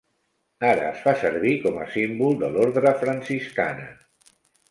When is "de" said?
2.45-2.49